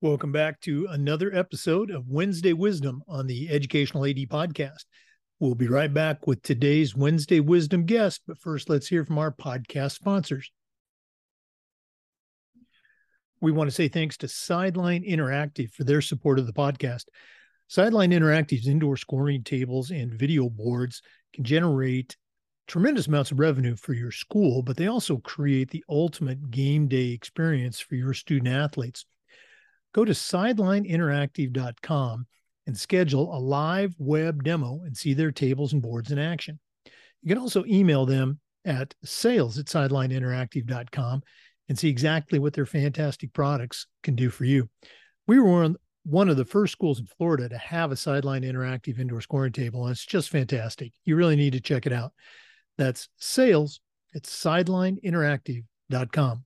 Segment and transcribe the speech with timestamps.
[0.00, 4.84] Welcome back to another episode of Wednesday Wisdom on the Educational AD Podcast.
[5.40, 9.32] We'll be right back with today's Wednesday Wisdom guest, but first, let's hear from our
[9.32, 10.52] podcast sponsors.
[13.40, 17.06] We want to say thanks to Sideline Interactive for their support of the podcast.
[17.66, 21.02] Sideline Interactive's indoor scoring tables and video boards
[21.34, 22.16] can generate
[22.68, 27.10] tremendous amounts of revenue for your school, but they also create the ultimate game day
[27.10, 29.04] experience for your student athletes
[29.98, 32.26] go to sidelineinteractive.com
[32.68, 36.60] and schedule a live web demo and see their tables and boards in action.
[37.22, 41.22] You can also email them at sales at sidelineinteractive.com
[41.68, 44.70] and see exactly what their fantastic products can do for you.
[45.26, 45.74] We were
[46.04, 49.86] one of the first schools in Florida to have a sideline interactive indoor scoring table,
[49.86, 50.92] and it's just fantastic.
[51.04, 52.12] You really need to check it out.
[52.76, 53.80] That's sales
[54.14, 56.44] at sidelineinteractive.com.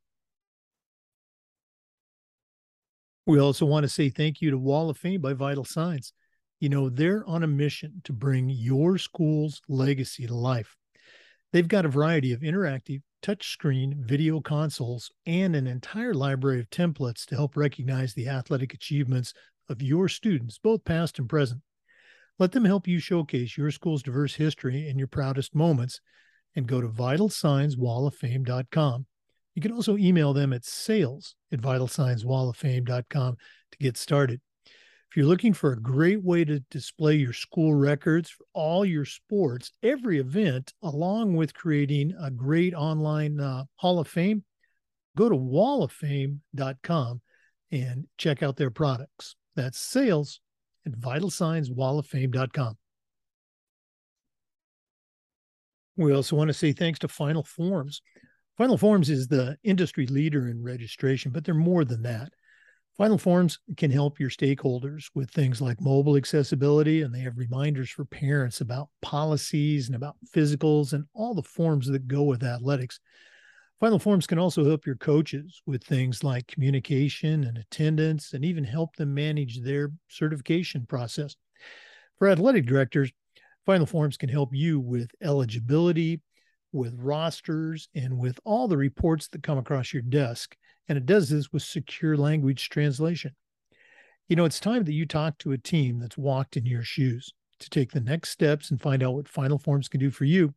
[3.26, 6.12] We also want to say thank you to Wall of Fame by Vital Signs.
[6.58, 10.76] You know, they're on a mission to bring your school's legacy to life.
[11.52, 17.24] They've got a variety of interactive touchscreen video consoles and an entire library of templates
[17.26, 19.32] to help recognize the athletic achievements
[19.68, 21.60] of your students, both past and present.
[22.38, 26.00] Let them help you showcase your school's diverse history and your proudest moments
[26.56, 29.06] and go to vitalsignswalloffame.com.
[29.54, 33.36] You can also email them at sales at vitalsignswalloffame.com
[33.72, 34.40] to get started.
[35.10, 39.04] If you're looking for a great way to display your school records for all your
[39.04, 44.42] sports, every event, along with creating a great online uh, Hall of Fame,
[45.14, 47.20] go to walloffame.com
[47.70, 49.36] and check out their products.
[49.54, 50.40] That's sales
[50.86, 52.78] at vitalsignswalloffame.com.
[55.96, 58.00] We also want to say thanks to Final Forms.
[58.58, 62.32] Final Forms is the industry leader in registration, but they're more than that.
[62.98, 67.90] Final Forms can help your stakeholders with things like mobile accessibility, and they have reminders
[67.90, 73.00] for parents about policies and about physicals and all the forms that go with athletics.
[73.80, 78.62] Final Forms can also help your coaches with things like communication and attendance, and even
[78.62, 81.34] help them manage their certification process.
[82.18, 83.10] For athletic directors,
[83.64, 86.20] Final Forms can help you with eligibility,
[86.72, 90.56] with rosters and with all the reports that come across your desk.
[90.88, 93.34] And it does this with secure language translation.
[94.28, 97.32] You know, it's time that you talk to a team that's walked in your shoes
[97.60, 100.54] to take the next steps and find out what Final Forms can do for you.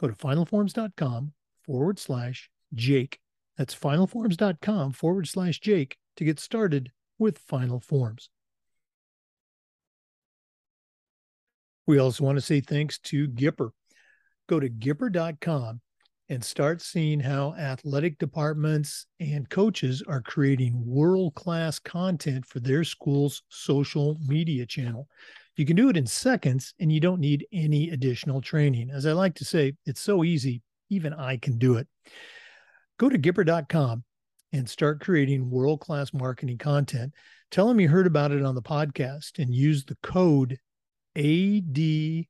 [0.00, 1.32] Go to finalforms.com
[1.64, 3.18] forward slash Jake.
[3.56, 8.28] That's finalforms.com forward slash Jake to get started with Final Forms.
[11.86, 13.70] We also want to say thanks to Gipper
[14.48, 15.80] go to Gipper.com
[16.28, 22.82] and start seeing how athletic departments and coaches are creating world class content for their
[22.82, 25.06] school's social media channel.
[25.56, 28.90] You can do it in seconds and you don't need any additional training.
[28.90, 31.86] As I like to say, it's so easy, even I can do it.
[32.98, 34.02] Go to Gipper.com
[34.52, 37.12] and start creating world class marketing content.
[37.50, 40.58] Tell them you heard about it on the podcast and use the code
[41.16, 42.26] ADPOD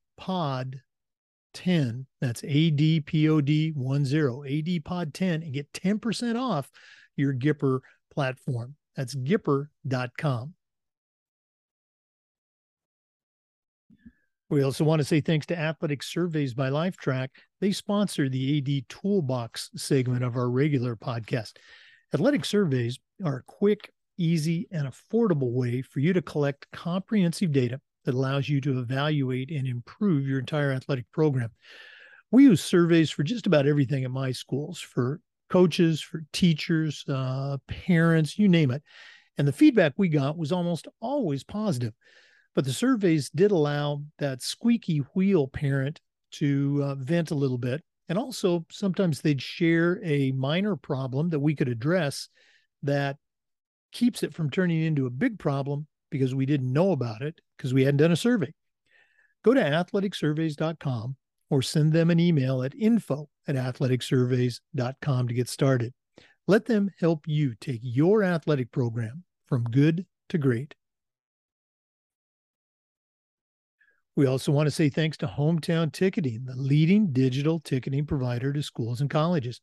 [1.55, 2.07] 10.
[2.21, 6.71] That's ADPOD 10, ADPOD 10, and get 10% off
[7.17, 7.81] your Gipper
[8.13, 8.75] platform.
[8.97, 10.55] That's Gipper.com.
[14.51, 17.29] We also want to say thanks to Athletic Surveys by Lifetrack.
[17.61, 21.55] They sponsor the AD Toolbox segment of our regular podcast.
[22.13, 27.81] Athletic surveys are a quick, easy, and affordable way for you to collect comprehensive data
[28.05, 31.51] that allows you to evaluate and improve your entire athletic program.
[32.31, 35.21] We use surveys for just about everything at my schools for
[35.51, 38.83] coaches, for teachers, uh, parents, you name it.
[39.39, 41.93] And the feedback we got was almost always positive.
[42.55, 46.01] But the surveys did allow that squeaky wheel parent
[46.33, 47.83] to uh, vent a little bit.
[48.09, 52.29] And also, sometimes they'd share a minor problem that we could address
[52.83, 53.17] that
[53.93, 57.75] keeps it from turning into a big problem because we didn't know about it because
[57.75, 58.53] we hadn't done a survey.
[59.45, 61.17] Go to athleticsurveys.com
[61.51, 65.93] or send them an email at info at athleticsurveys.com to get started.
[66.47, 70.75] Let them help you take your athletic program from good to great.
[74.17, 78.63] We also want to say thanks to Hometown Ticketing, the leading digital ticketing provider to
[78.63, 79.61] schools and colleges.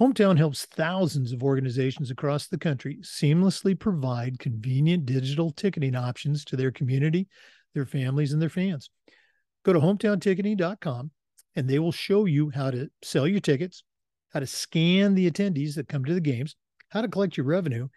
[0.00, 6.56] Hometown helps thousands of organizations across the country seamlessly provide convenient digital ticketing options to
[6.56, 7.28] their community,
[7.74, 8.88] their families, and their fans.
[9.62, 11.10] Go to hometownticketing.com
[11.54, 13.84] and they will show you how to sell your tickets,
[14.32, 16.56] how to scan the attendees that come to the games,
[16.88, 17.88] how to collect your revenue,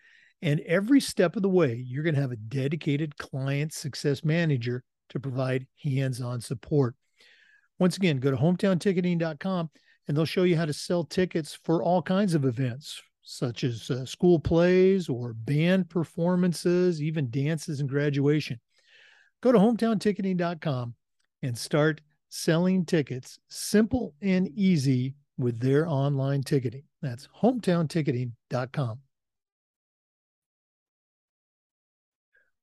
[0.42, 4.84] And every step of the way, you're going to have a dedicated client success manager
[5.10, 6.96] to provide hands on support.
[7.80, 9.70] Once again, go to hometownticketing.com
[10.08, 13.90] and they'll show you how to sell tickets for all kinds of events, such as
[13.90, 18.60] uh, school plays or band performances, even dances and graduation.
[19.42, 20.96] Go to hometownticketing.com
[21.42, 26.84] and start selling tickets simple and easy with their online ticketing.
[27.02, 29.00] That's hometownticketing.com.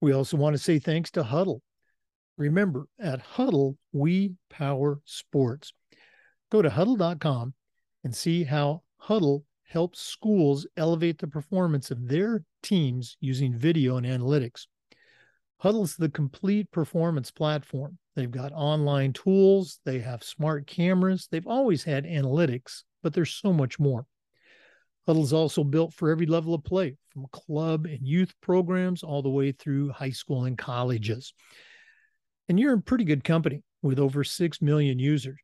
[0.01, 1.61] We also want to say thanks to Hudl.
[2.39, 5.75] Remember, at Hudl, we power sports.
[6.51, 7.55] Go to hudl.com
[8.03, 14.07] and see how Hudl helps schools elevate the performance of their teams using video and
[14.07, 14.67] analytics.
[15.63, 17.99] Hudl's the complete performance platform.
[18.17, 23.53] They've got online tools, they have smart cameras, they've always had analytics, but there's so
[23.53, 24.07] much more.
[25.07, 29.31] Hudl's also built for every level of play, from club and youth programs all the
[29.31, 31.33] way through high school and colleges.
[32.49, 35.39] And you're in pretty good company with over 6 million users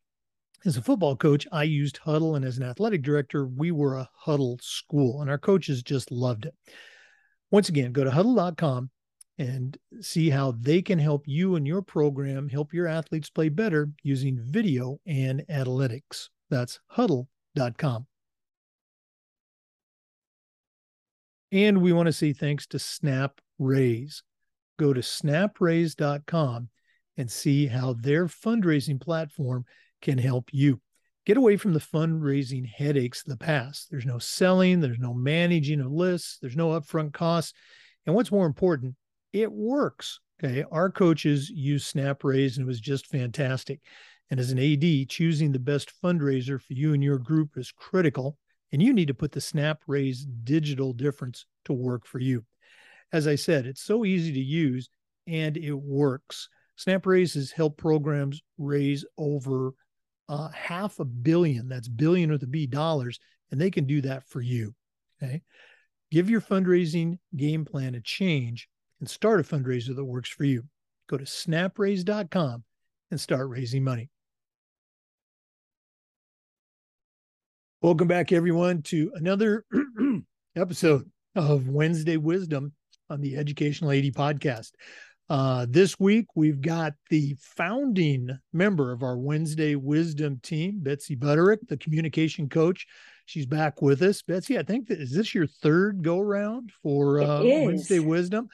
[0.67, 4.09] as a football coach, I used Hudl, and as an athletic director, we were a
[4.27, 6.55] Hudl school, and our coaches just loved it.
[7.51, 8.91] Once again, go to hudl.com
[9.39, 13.91] and see how they can help you and your program help your athletes play better
[14.03, 16.29] using video and analytics.
[16.51, 18.07] That's hudl.com.
[21.53, 24.23] And we want to say thanks to Snap Raise.
[24.79, 26.69] Go to snapraise.com
[27.17, 29.65] and see how their fundraising platform
[30.07, 30.81] can help you.
[31.25, 33.89] Get away from the fundraising headaches of the past.
[33.91, 37.53] There's no selling, there's no managing of lists, there's no upfront costs.
[38.07, 38.95] And what's more important,
[39.33, 40.21] it works.
[40.39, 40.65] Okay.
[40.71, 43.81] Our coaches use SnapRaise and it was just fantastic.
[44.31, 48.39] And as an AD, choosing the best fundraiser for you and your group is critical.
[48.71, 52.45] And you need to put the SnapRaise digital difference to work for you.
[53.13, 54.89] As I said, it's so easy to use
[55.27, 56.49] and it works.
[56.79, 59.73] SnapRaise has helped programs raise over
[60.29, 63.19] uh, half a billion, that's billion with a B dollars,
[63.51, 64.75] and they can do that for you.
[65.23, 65.43] Okay.
[66.11, 68.69] Give your fundraising game plan a change
[69.01, 70.65] and start a fundraiser that works for you.
[71.09, 72.65] Go to snapraise.com
[73.11, 74.11] and start raising money.
[77.83, 79.65] Welcome back, everyone, to another
[80.57, 82.73] episode of Wednesday Wisdom
[83.11, 84.71] on the Educational AD podcast.
[85.29, 91.59] Uh, this week, we've got the founding member of our Wednesday Wisdom team, Betsy Butterick,
[91.69, 92.87] the communication coach.
[93.25, 94.23] She's back with us.
[94.23, 98.49] Betsy, I think that is this your third go round for uh, Wednesday Wisdom?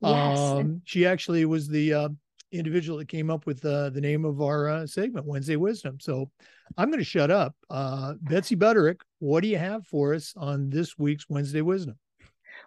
[0.00, 0.38] Yes.
[0.38, 2.08] Um, she actually was the uh,
[2.52, 5.98] individual that came up with uh, the name of our uh, segment, Wednesday Wisdom.
[6.00, 6.30] So
[6.78, 7.54] I'm going to shut up.
[7.68, 11.96] Uh, Betsy Butterick, what do you have for us on this week's Wednesday Wisdom?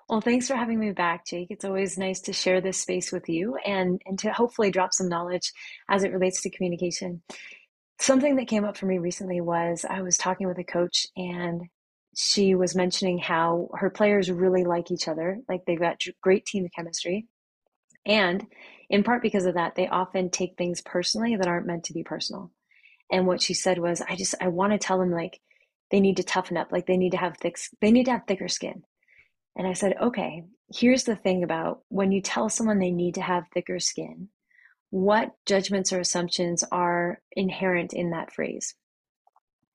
[0.09, 1.47] Well, thanks for having me back, Jake.
[1.49, 5.09] It's always nice to share this space with you and, and to hopefully drop some
[5.09, 5.51] knowledge
[5.89, 7.21] as it relates to communication.
[7.99, 11.63] Something that came up for me recently was I was talking with a coach and
[12.15, 16.67] she was mentioning how her players really like each other, like they've got great team
[16.75, 17.27] chemistry.
[18.05, 18.47] And
[18.89, 22.03] in part because of that, they often take things personally that aren't meant to be
[22.03, 22.51] personal.
[23.11, 25.39] And what she said was, I just, I want to tell them like
[25.91, 28.23] they need to toughen up, like they need to have thick, they need to have
[28.27, 28.83] thicker skin.
[29.57, 33.21] And I said, okay, here's the thing about when you tell someone they need to
[33.21, 34.29] have thicker skin,
[34.91, 38.75] what judgments or assumptions are inherent in that phrase?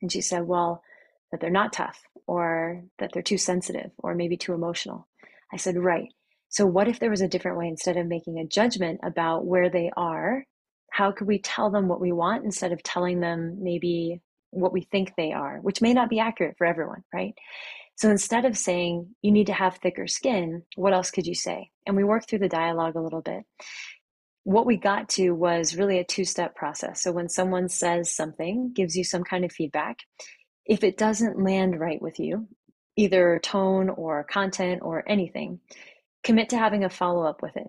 [0.00, 0.82] And she said, well,
[1.30, 5.08] that they're not tough or that they're too sensitive or maybe too emotional.
[5.52, 6.08] I said, right.
[6.48, 9.68] So, what if there was a different way instead of making a judgment about where
[9.68, 10.44] they are?
[10.90, 14.20] How could we tell them what we want instead of telling them maybe
[14.50, 17.34] what we think they are, which may not be accurate for everyone, right?
[18.02, 21.70] So instead of saying you need to have thicker skin, what else could you say?
[21.86, 23.44] And we worked through the dialogue a little bit.
[24.42, 27.00] What we got to was really a two step process.
[27.00, 30.00] So when someone says something, gives you some kind of feedback,
[30.66, 32.48] if it doesn't land right with you,
[32.96, 35.60] either tone or content or anything,
[36.24, 37.68] commit to having a follow up with it.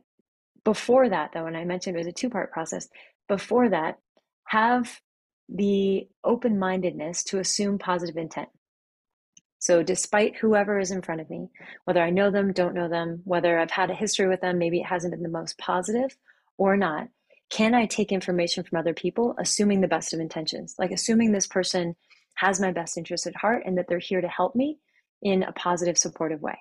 [0.63, 2.89] Before that, though, and I mentioned it was a two part process,
[3.27, 3.99] before that,
[4.47, 4.99] have
[5.47, 8.49] the open mindedness to assume positive intent.
[9.63, 11.48] So, despite whoever is in front of me,
[11.86, 14.82] whether I know them, don't know them, whether I've had a history with them, maybe
[14.82, 16.17] it hasn't been the most positive
[16.58, 17.08] or not,
[17.50, 20.75] can I take information from other people, assuming the best of intentions?
[20.77, 21.96] Like assuming this person
[22.34, 24.79] has my best interest at heart and that they're here to help me
[25.22, 26.60] in a positive, supportive way.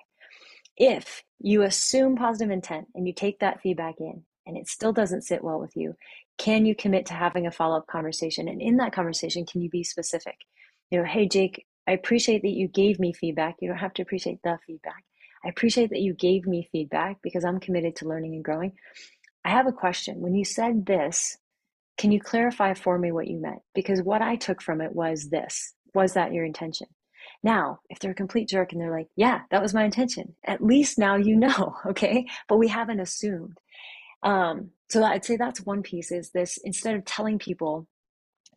[0.77, 5.23] If you assume positive intent and you take that feedback in and it still doesn't
[5.23, 5.97] sit well with you,
[6.37, 8.47] can you commit to having a follow up conversation?
[8.47, 10.37] And in that conversation, can you be specific?
[10.89, 13.55] You know, hey, Jake, I appreciate that you gave me feedback.
[13.59, 15.03] You don't have to appreciate the feedback.
[15.45, 18.73] I appreciate that you gave me feedback because I'm committed to learning and growing.
[19.43, 20.21] I have a question.
[20.21, 21.37] When you said this,
[21.97, 23.59] can you clarify for me what you meant?
[23.75, 26.87] Because what I took from it was this was that your intention?
[27.43, 30.63] Now, if they're a complete jerk and they're like, yeah, that was my intention, at
[30.63, 32.25] least now you know, okay?
[32.47, 33.57] But we haven't assumed.
[34.23, 37.87] Um, so I'd say that's one piece is this instead of telling people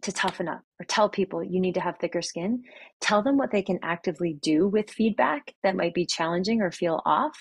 [0.02, 2.62] to toughen up or tell people you need to have thicker skin,
[3.00, 7.02] tell them what they can actively do with feedback that might be challenging or feel
[7.04, 7.36] off.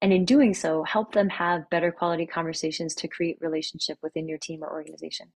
[0.00, 4.38] And in doing so, help them have better quality conversations to create relationship within your
[4.38, 5.32] team or organization.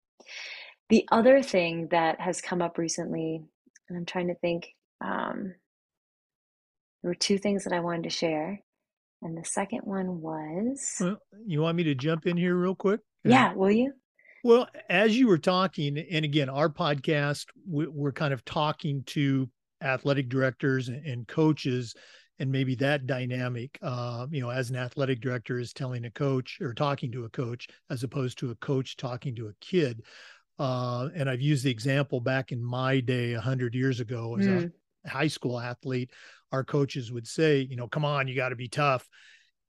[0.89, 3.43] The other thing that has come up recently,
[3.89, 4.69] and I'm trying to think,
[5.01, 5.55] um,
[7.03, 8.61] there were two things that I wanted to share.
[9.23, 10.97] And the second one was.
[11.01, 13.01] Well, you want me to jump in here real quick?
[13.25, 13.93] Yeah, will you?
[14.47, 19.51] Well, as you were talking, and again, our podcast, we're kind of talking to
[19.83, 21.97] athletic directors and coaches
[22.39, 26.59] and maybe that dynamic uh, you know as an athletic director is telling a coach
[26.61, 30.01] or talking to a coach as opposed to a coach talking to a kid
[30.61, 34.73] uh, and i've used the example back in my day 100 years ago as mm.
[35.05, 36.11] a high school athlete
[36.53, 39.09] our coaches would say you know come on you got to be tough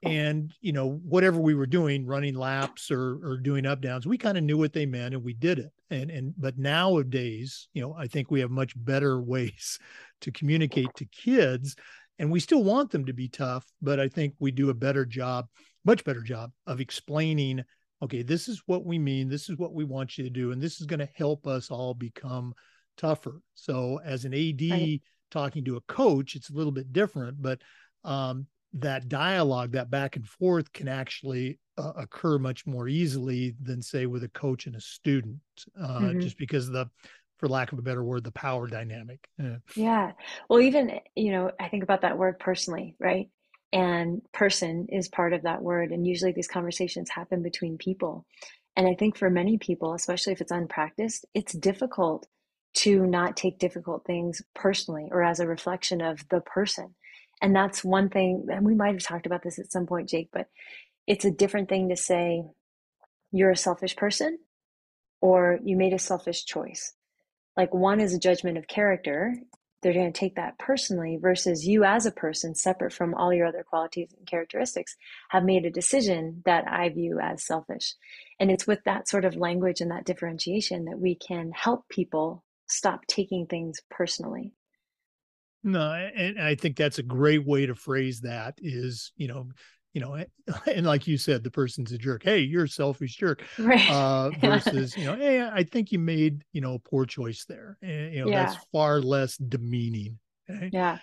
[0.04, 4.18] and you know whatever we were doing running laps or or doing up downs we
[4.18, 5.72] kind of knew what they meant and we did it.
[5.90, 9.80] And and but nowadays you know i think we have much better ways
[10.22, 11.76] to communicate to kids
[12.20, 15.06] and we still want them to be tough but i think we do a better
[15.06, 15.48] job
[15.84, 17.64] much better job of explaining
[18.04, 20.62] okay this is what we mean this is what we want you to do and
[20.62, 22.54] this is going to help us all become
[22.98, 23.42] tougher.
[23.54, 25.02] So as an ad right.
[25.32, 27.62] talking to a coach it's a little bit different but
[28.04, 33.82] um, that dialogue, that back and forth can actually uh, occur much more easily than
[33.82, 35.40] say with a coach and a student,
[35.80, 36.20] uh, mm-hmm.
[36.20, 36.90] just because the,
[37.38, 39.28] for lack of a better word, the power dynamic.
[39.38, 39.58] Yeah.
[39.76, 40.12] yeah.
[40.50, 43.30] Well, even, you know, I think about that word personally, right?
[43.72, 45.92] And person is part of that word.
[45.92, 48.26] And usually these conversations happen between people.
[48.76, 52.28] And I think for many people, especially if it's unpracticed, it's difficult
[52.76, 56.94] to not take difficult things personally or as a reflection of the person
[57.42, 60.30] and that's one thing, and we might have talked about this at some point, Jake,
[60.32, 60.48] but
[61.06, 62.44] it's a different thing to say
[63.32, 64.40] you're a selfish person
[65.22, 66.94] or you made a selfish choice.
[67.56, 69.36] Like one is a judgment of character.
[69.82, 73.48] They're going to take that personally versus you as a person, separate from all your
[73.48, 74.96] other qualities and characteristics,
[75.30, 77.94] have made a decision that I view as selfish.
[78.40, 82.44] And it's with that sort of language and that differentiation that we can help people
[82.68, 84.54] stop taking things personally.
[85.64, 89.50] No, and I think that's a great way to phrase that is, you know,
[89.94, 90.24] you know,
[90.76, 92.24] and like you said, the person's a jerk.
[92.24, 93.44] Hey, you're a selfish jerk.
[93.60, 93.90] Right.
[93.90, 97.78] Uh, versus, you know, hey, I think you made, you know, a poor choice there.
[97.82, 98.46] And, you know, yeah.
[98.46, 100.20] that's far less demeaning.
[100.50, 100.70] Okay?
[100.72, 101.00] Yeah.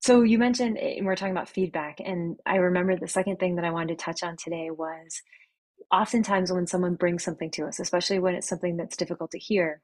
[0.00, 3.64] So you mentioned eh, we're talking about feedback, and I remember the second thing that
[3.64, 5.20] I wanted to touch on today was
[5.92, 9.82] oftentimes when someone brings something to us, especially when it's something that's difficult to hear,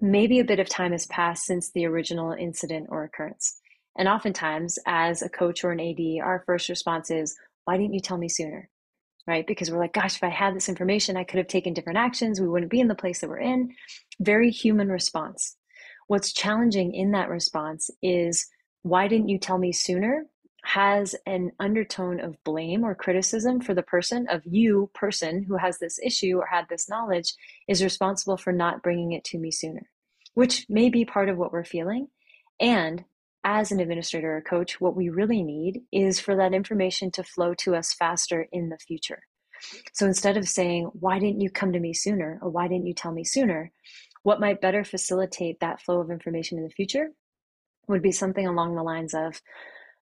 [0.00, 3.60] maybe a bit of time has passed since the original incident or occurrence.
[3.98, 8.00] And oftentimes, as a coach or an AD, our first response is, Why didn't you
[8.00, 8.68] tell me sooner?
[9.26, 9.46] Right?
[9.46, 12.40] Because we're like, Gosh, if I had this information, I could have taken different actions.
[12.40, 13.74] We wouldn't be in the place that we're in.
[14.20, 15.56] Very human response.
[16.06, 18.46] What's challenging in that response is,
[18.82, 20.24] Why didn't you tell me sooner?
[20.62, 25.78] Has an undertone of blame or criticism for the person of you person who has
[25.78, 27.34] this issue or had this knowledge
[27.68, 29.88] is responsible for not bringing it to me sooner
[30.34, 32.08] which may be part of what we're feeling.
[32.60, 33.04] And
[33.42, 37.54] as an administrator or coach what we really need is for that information to flow
[37.54, 39.22] to us faster in the future.
[39.92, 42.38] So instead of saying why didn't you come to me sooner?
[42.42, 43.72] or why didn't you tell me sooner?
[44.22, 47.10] what might better facilitate that flow of information in the future
[47.88, 49.40] would be something along the lines of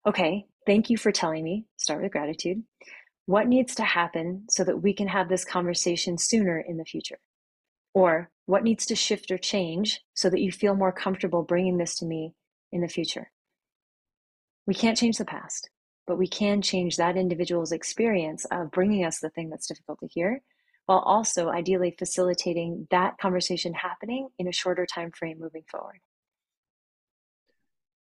[0.06, 1.66] okay, thank you for telling me.
[1.78, 2.64] Start with gratitude.
[3.26, 7.20] What needs to happen so that we can have this conversation sooner in the future?
[7.94, 11.96] Or what needs to shift or change so that you feel more comfortable bringing this
[12.00, 12.34] to me
[12.72, 13.32] in the future?
[14.66, 15.70] We can't change the past,
[16.08, 20.08] but we can change that individual's experience of bringing us the thing that's difficult to
[20.08, 20.42] hear
[20.86, 26.00] while also ideally facilitating that conversation happening in a shorter time frame moving forward.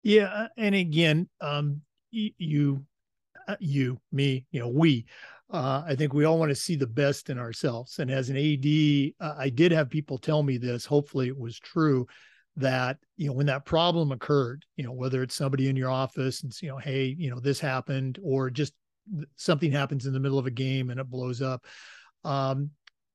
[0.04, 1.82] Yeah, and again, um,
[2.12, 2.86] you,
[3.48, 5.06] uh, you, me, you know, we.
[5.52, 8.00] Uh, I think we all want to see the best in ourselves.
[8.00, 10.86] And as an AD, uh, I did have people tell me this.
[10.86, 12.08] Hopefully, it was true
[12.56, 16.44] that you know when that problem occurred, you know, whether it's somebody in your office
[16.44, 18.74] and you know, hey, you know, this happened, or just
[19.36, 21.66] something happens in the middle of a game and it blows up.
[22.24, 22.72] Um,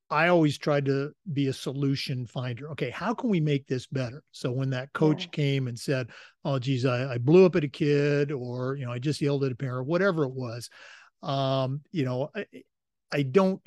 [0.09, 2.71] I always tried to be a solution finder.
[2.71, 4.23] Okay, how can we make this better?
[4.31, 5.29] So when that coach yeah.
[5.31, 6.09] came and said,
[6.43, 9.43] "Oh, geez, I, I, blew up at a kid," or you know, I just yelled
[9.43, 10.69] at a parent, whatever it was,
[11.21, 12.45] um, you know, I,
[13.11, 13.61] I don't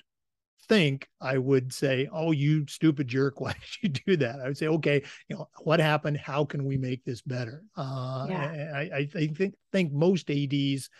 [0.68, 4.58] think I would say, "Oh, you stupid jerk, why did you do that?" I would
[4.58, 6.16] say, "Okay, you know, what happened?
[6.16, 8.72] How can we make this better?" Uh, yeah.
[8.74, 10.90] I, I think think most ads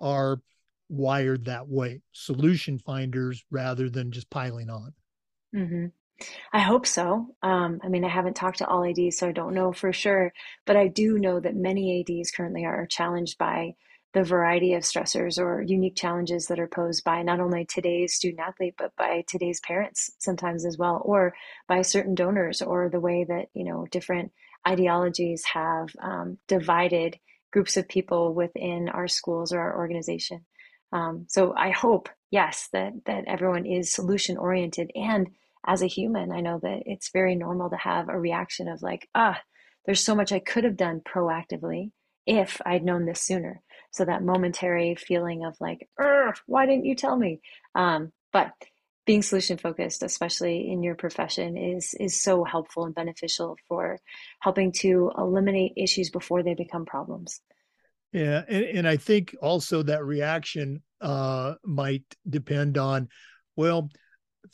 [0.00, 0.40] are
[0.92, 4.92] wired that way, solution finders rather than just piling on.
[5.54, 5.86] Mm-hmm.
[6.52, 7.34] I hope so.
[7.42, 10.32] Um, I mean, I haven't talked to all ADs, so I don't know for sure,
[10.66, 13.74] but I do know that many ADs currently are challenged by
[14.12, 18.40] the variety of stressors or unique challenges that are posed by not only today's student
[18.40, 21.34] athlete, but by today's parents sometimes as well, or
[21.66, 24.30] by certain donors, or the way that, you know, different
[24.68, 27.18] ideologies have um, divided
[27.52, 30.44] groups of people within our schools or our organization.
[30.92, 34.90] Um, so I hope, yes, that that everyone is solution oriented.
[34.94, 35.28] And
[35.66, 39.08] as a human, I know that it's very normal to have a reaction of like,
[39.14, 39.40] ah,
[39.86, 41.92] there's so much I could have done proactively
[42.26, 43.60] if I'd known this sooner.
[43.92, 45.88] So that momentary feeling of like,
[46.46, 47.40] why didn't you tell me?
[47.74, 48.52] Um, but
[49.04, 53.98] being solution focused, especially in your profession, is is so helpful and beneficial for
[54.40, 57.40] helping to eliminate issues before they become problems.
[58.12, 63.08] Yeah, and, and I think also that reaction uh, might depend on,
[63.56, 63.88] well,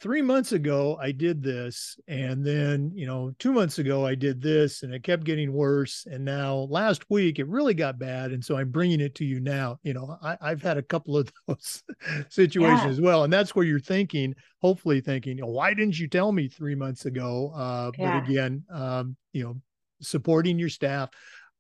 [0.00, 4.40] three months ago I did this, and then you know two months ago I did
[4.40, 8.44] this, and it kept getting worse, and now last week it really got bad, and
[8.44, 9.78] so I'm bringing it to you now.
[9.82, 11.82] You know, I, have had a couple of those
[12.28, 12.90] situations yeah.
[12.90, 16.48] as well, and that's where you're thinking, hopefully thinking, oh, why didn't you tell me
[16.48, 17.52] three months ago?
[17.54, 18.20] Uh, yeah.
[18.20, 19.56] But again, um, you know,
[20.00, 21.10] supporting your staff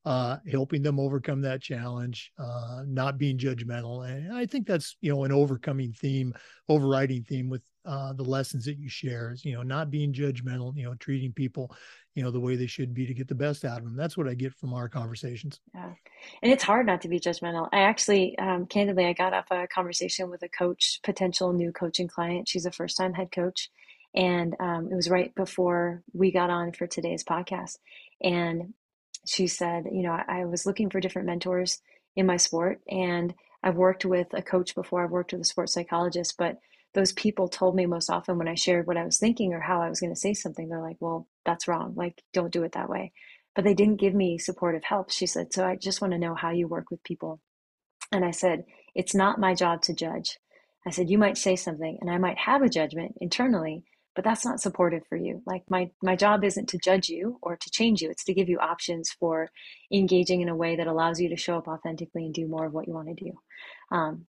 [0.04, 4.08] uh, helping them overcome that challenge, uh, not being judgmental.
[4.08, 6.32] And I think that's, you know, an overcoming theme,
[6.68, 10.74] overriding theme with uh, the lessons that you share is, you know, not being judgmental,
[10.76, 11.74] you know, treating people,
[12.14, 13.96] you know, the way they should be to get the best out of them.
[13.96, 15.60] That's what I get from our conversations.
[15.74, 15.92] Yeah.
[16.42, 17.68] And it's hard not to be judgmental.
[17.72, 22.08] I actually, um, candidly, I got off a conversation with a coach, potential new coaching
[22.08, 22.48] client.
[22.48, 23.70] She's a first time head coach.
[24.14, 27.78] And um, it was right before we got on for today's podcast.
[28.22, 28.74] And
[29.28, 31.80] she said, you know, I, I was looking for different mentors
[32.16, 35.74] in my sport and I've worked with a coach before, I've worked with a sports
[35.74, 36.58] psychologist, but
[36.94, 39.82] those people told me most often when I shared what I was thinking or how
[39.82, 41.92] I was going to say something, they're like, well, that's wrong.
[41.94, 43.12] Like, don't do it that way.
[43.54, 45.10] But they didn't give me supportive help.
[45.10, 47.40] She said, so I just want to know how you work with people.
[48.10, 48.64] And I said,
[48.94, 50.38] it's not my job to judge.
[50.86, 53.84] I said, you might say something and I might have a judgment internally,
[54.18, 55.42] but that's not supportive for you.
[55.46, 58.10] Like my my job isn't to judge you or to change you.
[58.10, 59.48] It's to give you options for
[59.92, 62.72] engaging in a way that allows you to show up authentically and do more of
[62.72, 63.32] what you want to do.
[63.92, 64.26] Um,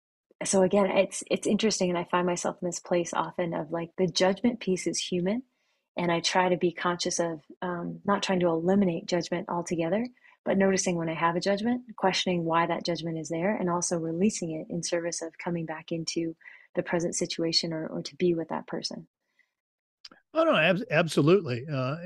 [0.46, 3.90] so again it's it's interesting and i find myself in this place often of like
[3.98, 5.44] the judgment piece is human
[5.98, 10.06] and i try to be conscious of um, not trying to eliminate judgment altogether
[10.46, 13.98] but noticing when i have a judgment questioning why that judgment is there and also
[13.98, 16.36] releasing it in service of coming back into
[16.76, 19.08] the present situation or, or to be with that person
[20.34, 21.66] Oh no, ab- absolutely.
[21.72, 21.98] Uh,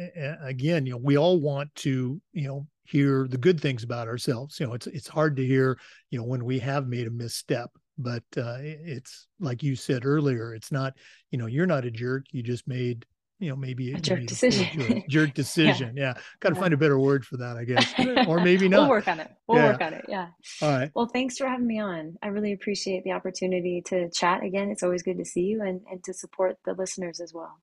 [0.41, 4.59] again, you know, we all want to, you know, hear the good things about ourselves.
[4.59, 5.77] You know, it's it's hard to hear,
[6.09, 7.69] you know, when we have made a misstep.
[7.97, 10.93] But uh, it's like you said earlier, it's not,
[11.31, 12.25] you know, you're not a jerk.
[12.31, 13.05] You just made,
[13.39, 14.81] you know, maybe a jerk decision.
[14.81, 15.97] A jerk decision.
[15.97, 16.13] yeah.
[16.15, 16.21] yeah.
[16.39, 16.61] Got to yeah.
[16.61, 17.91] find a better word for that, I guess,
[18.27, 18.81] or maybe not.
[18.81, 19.31] we'll work on it.
[19.47, 19.71] We'll yeah.
[19.71, 20.05] work on it.
[20.07, 20.27] Yeah.
[20.61, 20.91] All right.
[20.93, 22.17] Well, thanks for having me on.
[22.21, 24.69] I really appreciate the opportunity to chat again.
[24.69, 27.57] It's always good to see you and and to support the listeners as well.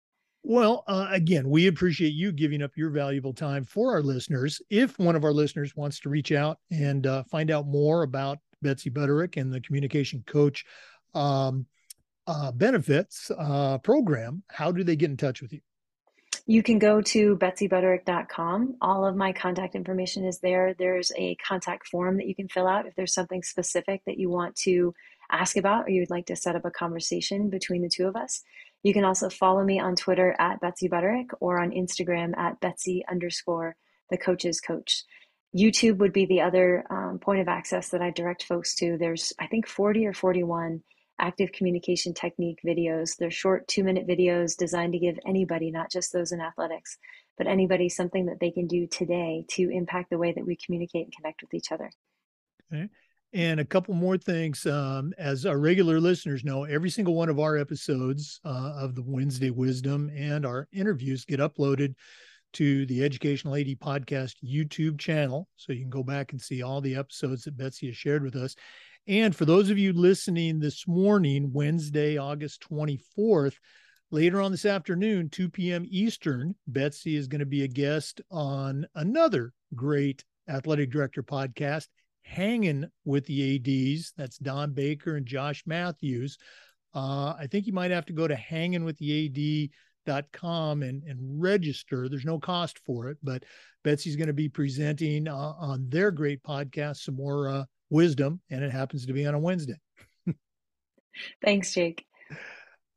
[0.47, 4.61] Well, uh, again, we appreciate you giving up your valuable time for our listeners.
[4.69, 8.41] If one of our listeners wants to reach out and uh, find out more about
[8.61, 10.67] Betsy Butterick and the communication coach
[11.15, 11.65] um,
[12.27, 15.61] uh, benefits uh, program, how do they get in touch with you?
[16.47, 18.77] You can go to betsybutterick.com.
[18.83, 20.75] All of my contact information is there.
[20.79, 24.29] There's a contact form that you can fill out if there's something specific that you
[24.29, 24.93] want to
[25.33, 28.43] ask about or you'd like to set up a conversation between the two of us.
[28.85, 33.03] You can also follow me on Twitter at Betsy Butterick or on Instagram at Betsy
[33.11, 33.77] underscore
[34.11, 35.05] the coach's coach.
[35.57, 38.99] YouTube would be the other um, point of access that I direct folks to.
[38.99, 40.83] There's, I think, 40 or 41
[41.19, 43.17] active communication technique videos.
[43.17, 46.99] They're short two minute videos designed to give anybody, not just those in athletics,
[47.39, 51.07] but anybody something that they can do today to impact the way that we communicate
[51.07, 51.91] and connect with each other.
[52.71, 52.89] Okay.
[53.35, 54.65] And a couple more things.
[54.65, 59.03] Um, as our regular listeners know, every single one of our episodes uh, of the
[59.03, 61.95] Wednesday Wisdom and our interviews get uploaded
[62.53, 65.49] to the Educational AD Podcast YouTube channel.
[65.57, 68.37] So you can go back and see all the episodes that Betsy has shared with
[68.37, 68.55] us.
[69.09, 73.57] And for those of you listening this morning, Wednesday, August 24th,
[74.11, 75.85] Later on this afternoon, 2 p.m.
[75.89, 81.89] Eastern, Betsy is going to be a guest on another great athletic director podcast,
[82.25, 83.57] Hanging with the
[83.97, 84.13] ADs.
[84.17, 86.37] That's Don Baker and Josh Matthews.
[86.95, 89.29] Uh, I think you might have to go to hanging with the
[90.07, 92.09] hangingwiththead.com and, and register.
[92.09, 93.45] There's no cost for it, but
[93.83, 98.65] Betsy's going to be presenting uh, on their great podcast some more uh, wisdom, and
[98.65, 99.79] it happens to be on a Wednesday.
[101.45, 102.05] Thanks, Jake.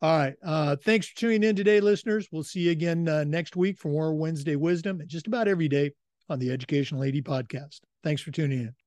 [0.02, 0.36] All right.
[0.44, 2.28] Uh, thanks for tuning in today, listeners.
[2.32, 5.68] We'll see you again uh, next week for more Wednesday wisdom and just about every
[5.68, 5.92] day
[6.30, 7.80] on the Educational AD podcast.
[8.04, 8.87] Thanks for tuning in.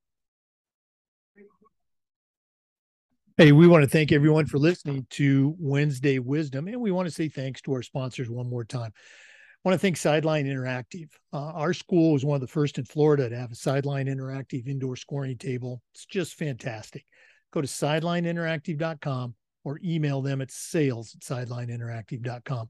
[3.41, 7.15] Hey, we want to thank everyone for listening to Wednesday Wisdom, and we want to
[7.15, 8.93] say thanks to our sponsors one more time.
[8.95, 11.09] I want to thank Sideline Interactive.
[11.33, 14.69] Uh, our school was one of the first in Florida to have a Sideline Interactive
[14.69, 15.81] indoor scoring table.
[15.95, 17.07] It's just fantastic.
[17.51, 22.69] Go to sidelineinteractive.com or email them at sales at sidelineinteractive.com.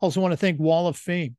[0.00, 1.36] Also, want to thank Wall of Fame.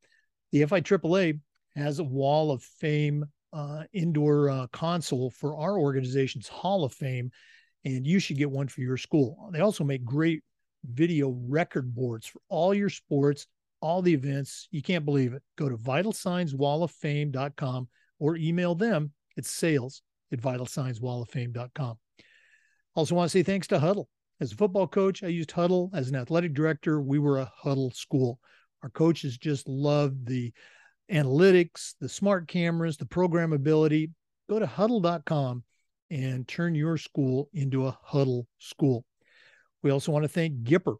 [0.53, 1.41] The FIAAA
[1.75, 7.29] has a Wall of Fame uh, indoor uh, console for our organization's Hall of Fame
[7.95, 9.49] and you should get one for your school.
[9.53, 10.43] They also make great
[10.83, 13.47] video record boards for all your sports,
[13.81, 14.67] all the events.
[14.71, 15.41] You can't believe it.
[15.57, 17.87] Go to vitalsignswalloffame.com
[18.19, 20.01] or email them at sales
[20.33, 21.97] at vitalsignswalloffame.com.
[22.95, 24.07] Also want to say thanks to Hudl.
[24.41, 25.89] As a football coach, I used Hudl.
[25.93, 28.41] As an athletic director, we were a Hudl school.
[28.83, 30.51] Our coaches just loved the
[31.09, 34.11] analytics, the smart cameras, the programmability.
[34.49, 35.63] Go to hudl.com
[36.09, 39.05] and turn your school into a Hudl school.
[39.83, 40.95] We also want to thank Gipper.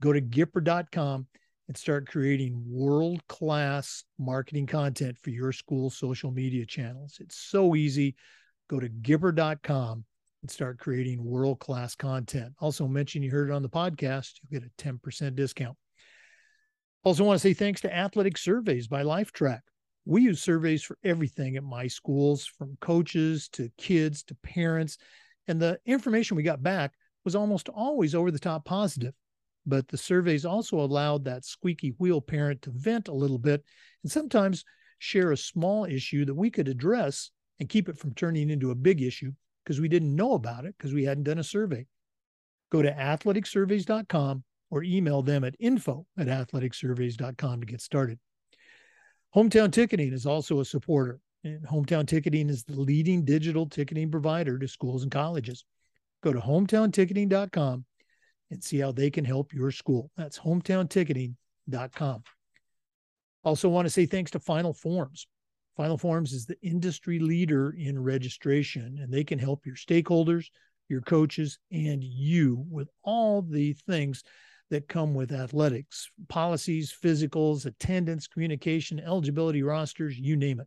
[0.00, 1.26] Go to gipper.com
[1.68, 7.18] and start creating world class marketing content for your school's social media channels.
[7.20, 8.16] It's so easy.
[8.68, 10.04] Go to gipper.com
[10.42, 12.52] and start creating world class content.
[12.60, 15.76] Also, mention you heard it on the podcast, you'll get a 10% discount.
[17.04, 19.60] Also, want to say thanks to Athletic Surveys by Lifetrack
[20.04, 24.98] we use surveys for everything at my schools, from coaches to kids to parents.
[25.46, 26.92] And the information we got back
[27.24, 29.14] was almost always over the top positive.
[29.64, 33.64] But the surveys also allowed that squeaky wheel parent to vent a little bit
[34.02, 34.64] and sometimes
[34.98, 38.76] share a small issue that we could address and keep it from turning into a
[38.76, 39.32] big issue
[39.64, 41.86] because we didn't know about it because we hadn't done a survey.
[42.72, 48.18] Go to athleticsurveys.com or email them at info at athleticsurveys.com to get started.
[49.34, 54.58] Hometown Ticketing is also a supporter, and Hometown Ticketing is the leading digital ticketing provider
[54.58, 55.64] to schools and colleges.
[56.22, 57.84] Go to hometownticketing.com
[58.50, 60.10] and see how they can help your school.
[60.18, 62.22] That's hometownticketing.com.
[63.44, 65.26] Also, want to say thanks to Final Forms.
[65.78, 70.48] Final Forms is the industry leader in registration, and they can help your stakeholders,
[70.90, 74.22] your coaches, and you with all the things
[74.72, 80.66] that come with athletics policies, physicals, attendance, communication, eligibility rosters, you name it.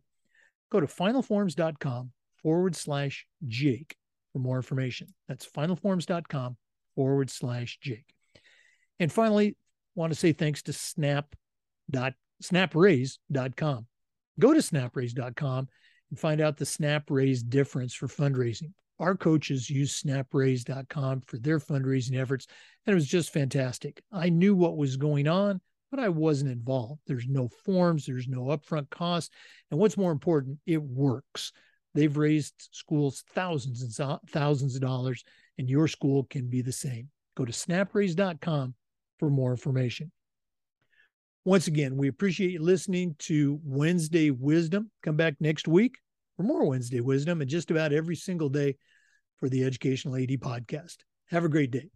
[0.70, 3.96] Go to finalforms.com forward slash Jake
[4.32, 5.08] for more information.
[5.26, 6.56] That's finalforms.com
[6.94, 8.06] forward slash Jake.
[9.00, 9.56] And finally,
[9.96, 11.34] want to say thanks to snap
[11.90, 13.86] dot snapraise.com.
[14.38, 15.68] Go to snapraise.com
[16.10, 22.18] and find out the SnapRaise difference for fundraising our coaches use snapraise.com for their fundraising
[22.20, 22.46] efforts,
[22.86, 24.02] and it was just fantastic.
[24.12, 27.02] I knew what was going on, but I wasn't involved.
[27.06, 29.32] There's no forms, there's no upfront cost.
[29.70, 31.52] And what's more important, it works.
[31.94, 35.24] They've raised schools thousands and thousands of dollars,
[35.58, 37.08] and your school can be the same.
[37.36, 38.74] Go to snapraise.com
[39.18, 40.10] for more information.
[41.44, 44.90] Once again, we appreciate you listening to Wednesday Wisdom.
[45.02, 45.98] Come back next week
[46.36, 48.76] for more Wednesday wisdom and just about every single day
[49.38, 50.98] for the Educational AD podcast.
[51.30, 51.90] Have a great day.